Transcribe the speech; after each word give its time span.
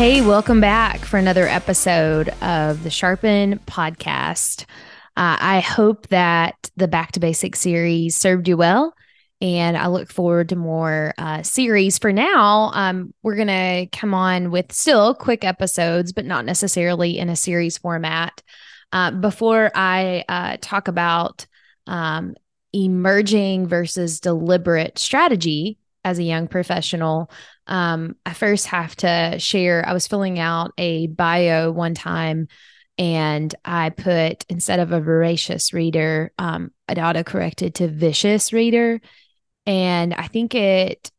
Hey, 0.00 0.22
welcome 0.22 0.62
back 0.62 1.00
for 1.00 1.18
another 1.18 1.46
episode 1.46 2.30
of 2.40 2.84
the 2.84 2.88
Sharpen 2.88 3.58
podcast. 3.66 4.62
Uh, 5.14 5.36
I 5.38 5.60
hope 5.60 6.08
that 6.08 6.70
the 6.74 6.88
Back 6.88 7.12
to 7.12 7.20
Basics 7.20 7.60
series 7.60 8.16
served 8.16 8.48
you 8.48 8.56
well, 8.56 8.94
and 9.42 9.76
I 9.76 9.88
look 9.88 10.10
forward 10.10 10.48
to 10.48 10.56
more 10.56 11.12
uh, 11.18 11.42
series. 11.42 11.98
For 11.98 12.14
now, 12.14 12.70
um, 12.72 13.12
we're 13.22 13.36
going 13.36 13.48
to 13.48 13.88
come 13.92 14.14
on 14.14 14.50
with 14.50 14.72
still 14.72 15.14
quick 15.14 15.44
episodes, 15.44 16.14
but 16.14 16.24
not 16.24 16.46
necessarily 16.46 17.18
in 17.18 17.28
a 17.28 17.36
series 17.36 17.76
format. 17.76 18.42
Uh, 18.92 19.10
before 19.10 19.70
I 19.74 20.24
uh, 20.30 20.56
talk 20.62 20.88
about 20.88 21.46
um, 21.86 22.36
emerging 22.72 23.66
versus 23.66 24.18
deliberate 24.18 24.98
strategy 24.98 25.76
as 26.04 26.18
a 26.18 26.22
young 26.24 26.48
professional, 26.48 27.30
um, 27.66 28.16
I 28.24 28.32
first 28.32 28.66
have 28.66 28.96
to 28.96 29.38
share. 29.38 29.86
I 29.86 29.92
was 29.92 30.06
filling 30.06 30.38
out 30.38 30.72
a 30.78 31.06
bio 31.08 31.70
one 31.70 31.94
time 31.94 32.48
and 32.98 33.54
I 33.64 33.90
put 33.90 34.44
instead 34.48 34.78
of 34.78 34.92
a 34.92 35.00
voracious 35.00 35.72
reader, 35.72 36.32
um, 36.38 36.70
it 36.88 36.98
auto 36.98 37.22
corrected 37.22 37.76
to 37.76 37.88
vicious 37.88 38.52
reader. 38.52 39.00
And 39.66 40.12
I 40.14 40.26
think 40.26 40.54
it, 40.54 41.10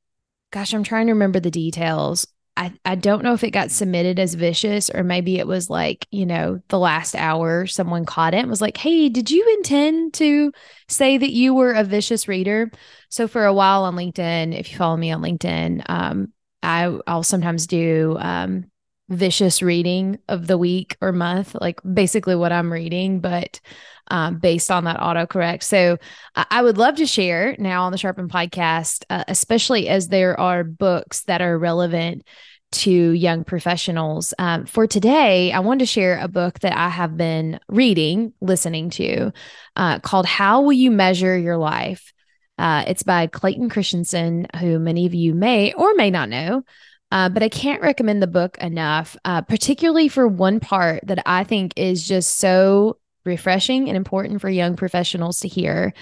gosh, 0.52 0.73
I'm 0.73 0.84
trying 0.84 1.08
to 1.08 1.13
remember 1.13 1.39
the 1.39 1.52
details. 1.52 2.27
I, 2.61 2.73
I 2.85 2.93
don't 2.93 3.23
know 3.23 3.33
if 3.33 3.43
it 3.43 3.49
got 3.49 3.71
submitted 3.71 4.20
as 4.20 4.35
vicious 4.35 4.91
or 4.91 5.03
maybe 5.03 5.39
it 5.39 5.47
was 5.47 5.67
like, 5.67 6.05
you 6.11 6.27
know, 6.27 6.61
the 6.67 6.77
last 6.77 7.15
hour 7.15 7.65
someone 7.65 8.05
caught 8.05 8.35
it 8.35 8.38
and 8.38 8.52
was 8.52 8.61
like, 8.61 8.77
hey, 8.77 9.09
did 9.09 9.31
you 9.31 9.43
intend 9.57 10.13
to 10.15 10.52
say 10.88 11.17
that 11.17 11.31
you 11.31 11.55
were 11.55 11.73
a 11.73 11.83
vicious 11.83 12.27
reader? 12.27 12.69
So 13.09 13.27
for 13.27 13.45
a 13.45 13.53
while 13.53 13.83
on 13.85 13.95
LinkedIn, 13.95 14.55
if 14.55 14.71
you 14.71 14.77
follow 14.77 14.95
me 14.95 15.11
on 15.11 15.23
LinkedIn, 15.23 15.89
um, 15.89 16.33
I, 16.61 16.95
I'll 17.08 17.23
sometimes 17.23 17.66
do 17.66 18.16
um, 18.19 18.70
vicious 19.12 19.62
reading 19.62 20.17
of 20.28 20.48
the 20.48 20.58
week 20.58 20.98
or 21.02 21.12
month, 21.12 21.56
like 21.59 21.80
basically 21.94 22.36
what 22.36 22.52
I'm 22.52 22.72
reading, 22.72 23.20
but 23.20 23.59
um, 24.08 24.40
based 24.40 24.72
on 24.72 24.86
that 24.86 25.00
autocorrect. 25.00 25.64
So 25.64 25.98
I 26.36 26.62
would 26.62 26.78
love 26.78 26.95
to 26.95 27.06
share 27.06 27.56
now 27.59 27.84
on 27.84 27.92
the 27.92 27.98
Sharpen 27.98 28.30
podcast, 28.30 29.04
uh, 29.09 29.23
especially 29.28 29.88
as 29.88 30.08
there 30.08 30.39
are 30.39 30.64
books 30.64 31.23
that 31.23 31.42
are 31.42 31.58
relevant 31.58 32.23
to 32.72 32.92
young 32.92 33.44
professionals. 33.44 34.34
Um, 34.39 34.66
for 34.66 34.88
today, 34.88 35.52
I 35.52 35.59
wanted 35.59 35.80
to 35.80 35.86
share 35.86 36.20
a 36.20 36.30
book 36.30 36.59
that 36.59 36.76
I 36.76 36.89
have 36.89 37.17
been 37.17 37.59
reading, 37.67 38.34
listening 38.39 38.89
to, 38.92 39.32
uh, 39.76 40.00
called 40.00 40.26
How 40.26 40.62
Will 40.62 40.73
You 40.73 40.89
Measure 40.89 41.38
Your 41.38 41.58
Life? 41.58 42.14
Uh, 42.58 42.86
it's 42.88 43.04
by 43.04 43.28
Clayton 43.28 43.70
Christensen, 43.70 44.48
who 44.59 44.80
many 44.80 45.06
of 45.06 45.14
you 45.14 45.34
may 45.34 45.73
or 45.73 45.94
may 45.95 46.12
not 46.12 46.30
know. 46.30 46.64
Uh, 47.12 47.30
but 47.30 47.44
I 47.44 47.50
can't 47.50 47.81
recommend 47.81 48.22
the 48.22 48.28
book 48.28 48.58
enough, 48.59 49.17
uh, 49.26 49.42
particularly 49.42 50.08
for 50.08 50.28
one 50.28 50.59
part 50.59 51.06
that 51.08 51.22
I 51.26 51.44
think 51.44 51.73
is 51.76 52.08
just 52.08 52.38
so 52.38 52.98
refreshing 53.26 53.88
and 53.88 53.98
important 53.98 54.42
for 54.42 54.50
young 54.50 54.76
professionals 54.76 55.42
to 55.42 55.48
hear. 55.48 55.94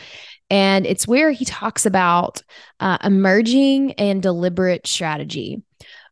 And 0.50 0.86
it's 0.86 1.08
where 1.08 1.32
he 1.32 1.46
talks 1.46 1.86
about 1.86 2.42
uh, 2.80 2.98
emerging 3.04 3.94
and 3.94 4.22
deliberate 4.22 4.88
strategy. 4.88 5.62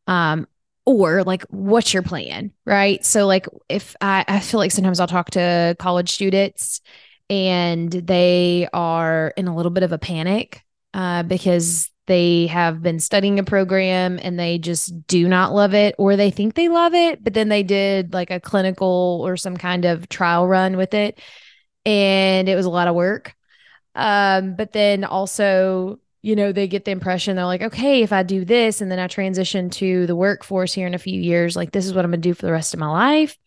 Um, 0.07 0.47
or 0.85 1.21
like 1.23 1.43
what's 1.49 1.93
your 1.93 2.01
plan 2.01 2.49
right 2.65 3.03
so 3.03 3.27
like 3.27 3.45
if 3.67 3.93
I, 3.99 4.23
I 4.25 4.39
feel 4.39 4.57
like 4.57 4.71
sometimes 4.71 5.01
i'll 5.01 5.07
talk 5.07 5.31
to 5.31 5.75
college 5.77 6.09
students 6.11 6.79
and 7.29 7.91
they 7.91 8.69
are 8.71 9.33
in 9.35 9.49
a 9.49 9.55
little 9.55 9.69
bit 9.69 9.83
of 9.83 9.91
a 9.91 9.97
panic 9.97 10.63
uh, 10.93 11.23
because 11.23 11.89
they 12.07 12.47
have 12.47 12.81
been 12.81 12.99
studying 12.99 13.37
a 13.39 13.43
program 13.43 14.19
and 14.21 14.39
they 14.39 14.57
just 14.57 15.07
do 15.07 15.27
not 15.27 15.53
love 15.53 15.73
it 15.73 15.93
or 15.97 16.15
they 16.15 16.31
think 16.31 16.55
they 16.55 16.69
love 16.69 16.93
it 16.93 17.23
but 17.23 17.33
then 17.33 17.49
they 17.49 17.63
did 17.63 18.13
like 18.13 18.31
a 18.31 18.39
clinical 18.39 19.21
or 19.25 19.37
some 19.37 19.55
kind 19.55 19.85
of 19.85 20.09
trial 20.09 20.47
run 20.47 20.75
with 20.75 20.93
it 20.93 21.19
and 21.87 22.49
it 22.49 22.55
was 22.55 22.65
a 22.65 22.69
lot 22.69 22.89
of 22.89 22.95
work. 22.95 23.33
Um, 23.95 24.55
but 24.55 24.73
then 24.73 25.03
also 25.03 25.99
you 26.21 26.35
know 26.35 26.51
they 26.51 26.67
get 26.67 26.83
the 26.83 26.91
impression 26.91 27.35
they're 27.35 27.45
like 27.45 27.61
okay 27.61 28.01
if 28.01 28.11
i 28.11 28.23
do 28.23 28.43
this 28.43 28.81
and 28.81 28.91
then 28.91 28.99
i 28.99 29.07
transition 29.07 29.69
to 29.69 30.07
the 30.07 30.15
workforce 30.15 30.73
here 30.73 30.87
in 30.87 30.95
a 30.95 30.99
few 30.99 31.21
years 31.21 31.55
like 31.55 31.71
this 31.71 31.85
is 31.85 31.93
what 31.93 32.03
i'm 32.03 32.11
going 32.11 32.21
to 32.21 32.29
do 32.29 32.33
for 32.33 32.47
the 32.47 32.51
rest 32.51 32.73
of 32.73 32.79
my 32.79 32.87
life. 32.87 33.37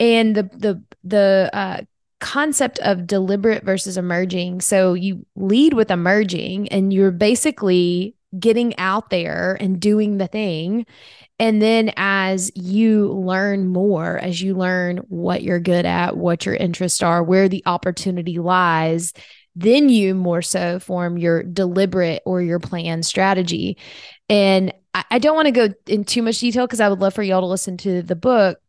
And 0.00 0.34
the 0.34 0.42
the 0.42 0.82
the 1.04 1.50
uh, 1.52 1.82
concept 2.22 2.78
of 2.78 3.06
deliberate 3.06 3.64
versus 3.64 3.98
emerging. 3.98 4.60
So 4.60 4.94
you 4.94 5.26
lead 5.36 5.74
with 5.74 5.90
emerging 5.90 6.68
and 6.68 6.92
you're 6.92 7.10
basically 7.10 8.14
getting 8.38 8.78
out 8.78 9.10
there 9.10 9.58
and 9.60 9.78
doing 9.78 10.16
the 10.16 10.28
thing. 10.28 10.86
And 11.38 11.60
then 11.60 11.92
as 11.96 12.50
you 12.54 13.08
learn 13.12 13.68
more, 13.68 14.18
as 14.18 14.40
you 14.40 14.54
learn 14.54 14.98
what 15.08 15.42
you're 15.42 15.60
good 15.60 15.84
at, 15.84 16.16
what 16.16 16.46
your 16.46 16.54
interests 16.54 17.02
are, 17.02 17.22
where 17.22 17.48
the 17.48 17.62
opportunity 17.66 18.38
lies, 18.38 19.12
then 19.56 19.88
you 19.88 20.14
more 20.14 20.40
so 20.40 20.78
form 20.78 21.18
your 21.18 21.42
deliberate 21.42 22.22
or 22.24 22.40
your 22.40 22.60
plan 22.60 23.02
strategy. 23.02 23.76
And 24.28 24.72
I, 24.94 25.18
don't 25.18 25.34
want 25.34 25.46
to 25.46 25.52
go 25.52 25.68
in 25.86 26.04
too 26.04 26.22
much 26.22 26.38
detail 26.38 26.66
because 26.66 26.80
I 26.80 26.88
would 26.88 27.00
love 27.00 27.14
for 27.14 27.22
y'all 27.22 27.40
to 27.40 27.46
listen 27.46 27.76
to 27.78 28.02
the 28.02 28.16
book 28.16 28.61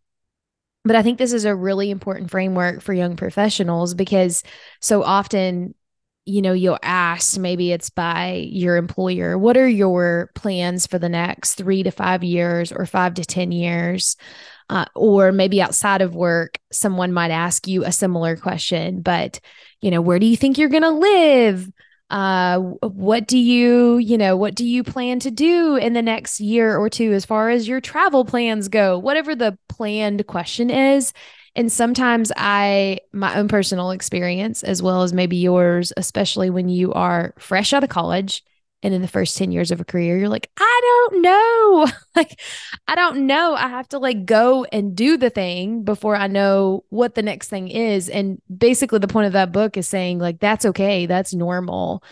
but 0.86 0.96
I 0.96 1.04
think 1.04 1.18
this 1.18 1.34
is 1.34 1.46
a 1.46 1.56
really 1.56 1.92
important 1.92 2.30
framework 2.30 2.82
for 2.82 2.94
young 2.94 3.16
professionals 3.16 3.94
because 3.94 4.44
so 4.82 5.04
often, 5.04 5.76
you 6.26 6.42
know, 6.42 6.54
you'll 6.54 6.80
ask, 6.84 7.38
maybe 7.38 7.72
it's 7.72 7.90
by 7.90 8.48
your 8.50 8.78
employer, 8.78 9.38
what 9.38 9.58
are 9.58 9.68
your 9.68 10.32
plans 10.36 10.88
for 10.88 11.00
the 11.00 11.10
next 11.10 11.56
three 11.56 11.84
to 11.84 11.92
five 11.92 12.24
years 12.24 12.72
or 12.72 12.86
five 12.86 13.14
to 13.16 13.26
10 13.26 13.52
years? 13.52 14.16
Uh, 14.70 14.86
or 14.96 15.32
maybe 15.32 15.62
outside 15.62 16.02
of 16.02 16.16
work, 16.16 16.58
someone 16.72 17.12
might 17.12 17.32
ask 17.32 17.68
you 17.68 17.84
a 17.84 17.92
similar 17.92 18.38
question, 18.38 19.02
but, 19.02 19.40
you 19.82 19.92
know, 19.92 20.02
where 20.02 20.20
do 20.20 20.26
you 20.26 20.38
think 20.38 20.58
you're 20.58 20.70
going 20.70 20.84
to 20.84 20.90
live? 20.90 21.70
Uh, 22.14 22.60
what 22.60 23.26
do 23.26 23.40
you 23.40 23.98
you 23.98 24.20
know 24.20 24.38
what 24.38 24.54
do 24.54 24.64
you 24.64 24.84
plan 24.84 25.20
to 25.20 25.32
do 25.32 25.76
in 25.78 25.94
the 25.94 26.02
next 26.04 26.40
year 26.40 26.78
or 26.78 26.88
two 26.88 27.12
as 27.12 27.26
far 27.26 27.50
as 27.50 27.68
your 27.68 27.82
travel 27.82 28.24
plans 28.24 28.68
go? 28.68 29.00
Whatever 29.00 29.36
the 29.36 29.58
planned 29.68 30.28
question 30.28 30.70
is. 30.70 31.12
And 31.56 31.72
sometimes 31.72 32.32
i 32.38 33.00
my 33.14 33.36
own 33.36 33.48
personal 33.48 33.90
experience 33.92 34.62
as 34.62 34.82
well 34.82 35.02
as 35.02 35.12
maybe 35.12 35.38
yours 35.38 35.92
especially 35.98 36.50
when 36.52 36.70
you 36.70 36.94
are 36.94 37.34
fresh 37.40 37.74
out 37.74 37.84
of 37.84 37.90
college 37.90 38.44
and 38.84 38.94
in 38.94 39.02
the 39.02 39.08
first 39.08 39.36
10 39.38 39.52
years 39.52 39.72
of 39.72 39.82
a 39.82 39.86
career 39.86 40.18
you're 40.18 40.30
like 40.30 40.50
i 40.58 40.82
don't 40.84 41.22
know. 41.22 41.88
Like 42.16 42.40
i 42.88 42.94
don't 42.94 43.26
know. 43.26 43.56
I 43.56 43.68
have 43.70 43.90
to 43.90 43.98
like 43.98 44.26
go 44.26 44.66
and 44.66 44.96
do 44.96 45.18
the 45.18 45.32
thing 45.32 45.84
before 45.84 46.16
i 46.16 46.28
know 46.28 46.84
what 46.90 47.16
the 47.16 47.24
next 47.24 47.50
thing 47.50 47.70
is. 47.70 48.08
And 48.08 48.40
basically 48.56 49.00
the 49.00 49.08
point 49.08 49.26
of 49.28 49.34
that 49.34 49.52
book 49.52 49.78
is 49.78 49.88
saying 49.88 50.20
like 50.20 50.40
that's 50.40 50.66
okay. 50.66 51.08
That's 51.08 51.34
normal. 51.34 52.04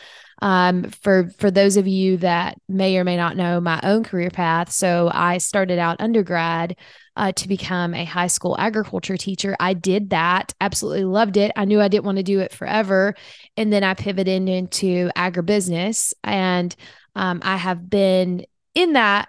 Um, 0.42 0.86
for 0.86 1.30
for 1.38 1.52
those 1.52 1.78
of 1.78 1.88
you 1.88 2.18
that 2.18 2.58
may 2.68 2.98
or 2.98 3.04
may 3.04 3.16
not 3.16 3.38
know 3.38 3.62
my 3.62 3.80
own 3.84 4.04
career 4.04 4.32
path 4.32 4.72
so 4.72 5.12
i 5.14 5.38
started 5.38 5.78
out 5.78 6.02
undergrad 6.02 6.76
uh, 7.16 7.32
to 7.34 7.48
become 7.48 7.94
a 7.94 8.06
high 8.06 8.28
school 8.28 8.56
agriculture 8.58 9.18
teacher. 9.18 9.56
I 9.60 9.74
did 9.74 10.12
that, 10.12 10.54
absolutely 10.62 11.06
loved 11.06 11.38
it. 11.38 11.52
I 11.56 11.66
knew 11.66 11.82
I 11.82 11.88
didn't 11.88 12.06
want 12.06 12.18
to 12.18 12.24
do 12.24 12.40
it 12.40 12.54
forever. 12.54 13.16
And 13.58 13.72
then 13.72 13.84
I 13.84 13.94
pivoted 13.94 14.48
into 14.48 15.10
agribusiness. 15.16 16.14
And 16.24 16.76
um, 17.16 17.42
I 17.44 17.58
have 17.58 17.90
been 17.90 18.46
in 18.74 18.94
that 18.94 19.28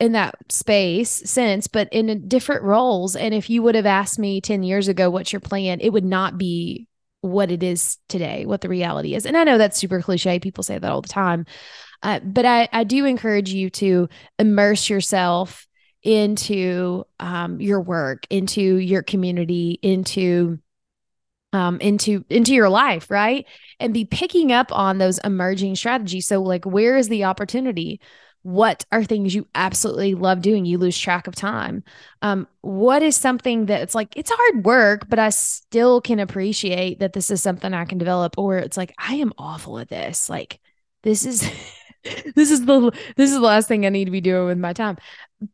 in 0.00 0.12
that 0.12 0.34
space 0.50 1.22
since 1.24 1.66
but 1.66 1.88
in 1.92 2.28
different 2.28 2.62
roles 2.62 3.16
and 3.16 3.32
if 3.32 3.48
you 3.48 3.62
would 3.62 3.74
have 3.74 3.86
asked 3.86 4.18
me 4.18 4.38
10 4.38 4.62
years 4.62 4.86
ago 4.86 5.08
what's 5.08 5.32
your 5.32 5.40
plan 5.40 5.80
it 5.80 5.88
would 5.88 6.04
not 6.04 6.36
be 6.36 6.86
what 7.22 7.50
it 7.50 7.62
is 7.62 7.96
today 8.10 8.44
what 8.44 8.60
the 8.60 8.68
reality 8.68 9.14
is 9.14 9.24
and 9.24 9.34
i 9.34 9.44
know 9.44 9.56
that's 9.56 9.78
super 9.78 10.02
cliche 10.02 10.38
people 10.38 10.62
say 10.62 10.78
that 10.78 10.92
all 10.92 11.00
the 11.00 11.08
time 11.08 11.46
uh, 12.02 12.20
but 12.20 12.44
I, 12.44 12.68
I 12.72 12.84
do 12.84 13.04
encourage 13.04 13.50
you 13.50 13.70
to 13.70 14.08
immerse 14.38 14.90
yourself 14.90 15.66
into 16.02 17.04
um, 17.20 17.60
your 17.60 17.80
work, 17.80 18.26
into 18.30 18.60
your 18.60 19.02
community, 19.02 19.78
into 19.82 20.58
um, 21.52 21.80
into 21.80 22.24
into 22.30 22.54
your 22.54 22.68
life, 22.68 23.10
right? 23.10 23.46
And 23.78 23.92
be 23.92 24.04
picking 24.04 24.52
up 24.52 24.72
on 24.72 24.98
those 24.98 25.18
emerging 25.18 25.76
strategies. 25.76 26.26
So, 26.26 26.42
like, 26.42 26.64
where 26.64 26.96
is 26.96 27.08
the 27.08 27.24
opportunity? 27.24 28.00
What 28.42 28.84
are 28.90 29.04
things 29.04 29.34
you 29.34 29.46
absolutely 29.54 30.14
love 30.14 30.42
doing? 30.42 30.64
You 30.64 30.78
lose 30.78 30.98
track 30.98 31.28
of 31.28 31.34
time. 31.34 31.84
Um, 32.22 32.48
what 32.60 33.02
is 33.02 33.16
something 33.16 33.66
that 33.66 33.82
it's 33.82 33.94
like 33.94 34.16
it's 34.16 34.32
hard 34.34 34.64
work, 34.64 35.08
but 35.08 35.18
I 35.18 35.28
still 35.30 36.00
can 36.00 36.18
appreciate 36.18 37.00
that 37.00 37.12
this 37.12 37.30
is 37.30 37.42
something 37.42 37.72
I 37.72 37.84
can 37.84 37.98
develop. 37.98 38.36
Or 38.38 38.56
it's 38.56 38.76
like 38.76 38.94
I 38.98 39.16
am 39.16 39.32
awful 39.38 39.78
at 39.78 39.88
this. 39.88 40.28
Like 40.28 40.58
this 41.02 41.24
is 41.26 41.48
this 42.34 42.50
is 42.50 42.64
the 42.66 42.90
this 43.16 43.30
is 43.30 43.36
the 43.36 43.42
last 43.42 43.68
thing 43.68 43.86
I 43.86 43.88
need 43.88 44.06
to 44.06 44.10
be 44.10 44.20
doing 44.20 44.46
with 44.46 44.58
my 44.58 44.72
time. 44.72 44.96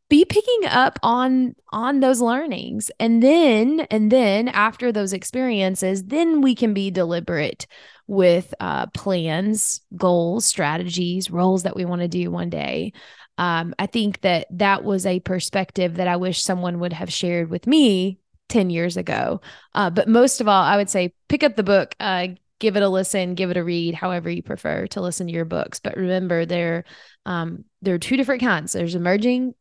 Be 0.09 0.25
picking 0.25 0.69
up 0.69 0.99
on 1.03 1.55
on 1.71 2.00
those 2.00 2.21
learnings. 2.21 2.91
And 2.99 3.23
then 3.23 3.81
and 3.91 4.11
then 4.11 4.49
after 4.49 4.93
those 4.93 5.12
experiences, 5.12 6.05
then 6.05 6.41
we 6.41 6.55
can 6.55 6.75
be 6.75 6.91
deliberate 6.91 7.67
with 8.06 8.55
uh, 8.61 8.87
plans, 8.89 9.83
goals, 9.97 10.47
strategies, 10.47 11.31
roles 11.31 11.65
that 11.65 11.77
we 11.77 11.85
want 11.85 12.00
to 12.00 12.09
do 12.09 12.31
one 12.31 12.51
day. 12.51 12.93
Um, 13.37 13.75
I 13.79 13.87
think 13.87 14.23
that 14.23 14.47
that 14.51 14.83
was 14.83 15.06
a 15.06 15.21
perspective 15.21 15.97
that 15.97 16.09
I 16.09 16.17
wish 16.17 16.43
someone 16.43 16.81
would 16.81 16.93
have 16.93 17.12
shared 17.12 17.51
with 17.51 17.67
me 17.67 18.19
10 18.49 18.71
years 18.71 18.97
ago. 18.97 19.41
Uh, 19.75 19.91
but 19.91 20.09
most 20.09 20.41
of 20.41 20.49
all, 20.49 20.62
I 20.62 20.77
would 20.77 20.91
say 20.91 21.12
pick 21.29 21.44
up 21.44 21.55
the 21.55 21.62
book, 21.62 21.94
uh, 22.01 22.29
give 22.58 22.76
it 22.76 22.82
a 22.82 22.88
listen, 22.88 23.34
give 23.34 23.50
it 23.50 23.56
a 23.56 23.64
read, 23.64 23.94
however 23.94 24.31
you 24.31 24.43
prefer 24.43 24.87
to 24.88 25.00
listen 25.00 25.26
to 25.26 25.32
your 25.32 25.44
books. 25.44 25.81
But 25.81 25.96
remember, 25.96 26.44
there, 26.44 26.84
um, 27.26 27.64
there 27.82 27.94
are 27.94 27.99
two 27.99 28.16
different 28.16 28.43
kinds. 28.43 28.72
There's 28.72 28.94
emerging, 28.94 29.55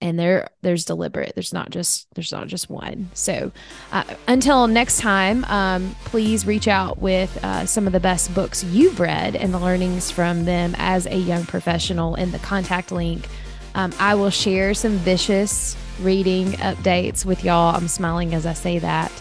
and 0.00 0.18
there, 0.18 0.48
there's 0.62 0.84
deliberate. 0.84 1.34
There's 1.34 1.52
not 1.52 1.70
just 1.70 2.08
there's 2.14 2.32
not 2.32 2.48
just 2.48 2.68
one. 2.68 3.10
So, 3.14 3.52
uh, 3.92 4.04
until 4.26 4.66
next 4.66 4.98
time, 4.98 5.44
um, 5.44 5.94
please 6.04 6.46
reach 6.46 6.66
out 6.66 6.98
with 6.98 7.42
uh, 7.44 7.66
some 7.66 7.86
of 7.86 7.92
the 7.92 8.00
best 8.00 8.34
books 8.34 8.64
you've 8.64 8.98
read 8.98 9.36
and 9.36 9.54
the 9.54 9.60
learnings 9.60 10.10
from 10.10 10.44
them 10.44 10.74
as 10.78 11.06
a 11.06 11.16
young 11.16 11.44
professional 11.44 12.16
in 12.16 12.32
the 12.32 12.40
contact 12.40 12.90
link. 12.90 13.28
Um, 13.74 13.92
I 13.98 14.14
will 14.16 14.30
share 14.30 14.74
some 14.74 14.92
vicious 14.98 15.76
reading 16.00 16.52
updates 16.52 17.24
with 17.24 17.44
y'all. 17.44 17.74
I'm 17.74 17.88
smiling 17.88 18.34
as 18.34 18.44
I 18.44 18.54
say 18.54 18.78
that. 18.80 19.12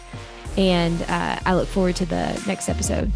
And 0.58 1.02
uh, 1.04 1.40
I 1.46 1.54
look 1.56 1.68
forward 1.68 1.96
to 1.98 2.06
the 2.06 2.42
next 2.48 2.70
episode. 2.70 3.12